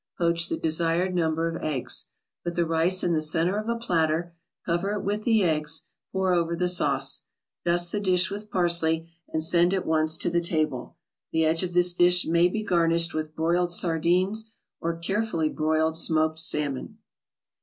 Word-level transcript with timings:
Poach 0.17 0.49
the 0.49 0.57
desired 0.57 1.13
number 1.13 1.47
of 1.47 1.61
eggs. 1.61 2.07
Put 2.43 2.55
the 2.55 2.65
rice 2.65 3.03
in 3.03 3.13
the 3.13 3.21
center 3.21 3.59
of 3.59 3.69
a 3.69 3.75
platter, 3.75 4.33
cover 4.65 4.93
it 4.93 5.03
with 5.03 5.25
the 5.25 5.43
eggs, 5.43 5.83
pour 6.11 6.33
over 6.33 6.55
the 6.55 6.67
sauce. 6.67 7.21
Dust 7.65 7.91
the 7.91 7.99
dish 7.99 8.31
with 8.31 8.49
parsley, 8.49 9.11
and 9.31 9.43
send 9.43 9.75
at 9.75 9.85
once 9.85 10.17
to 10.17 10.31
the 10.31 10.41
table. 10.41 10.97
The 11.31 11.45
edge 11.45 11.61
of 11.61 11.73
this 11.75 11.93
dish 11.93 12.25
may 12.25 12.47
be 12.47 12.63
garnished 12.63 13.13
with 13.13 13.35
broiled 13.35 13.71
sardines 13.71 14.51
or 14.79 14.97
carefully 14.97 15.49
broiled 15.49 15.95
smoked 15.95 16.39
salmon. 16.39 16.97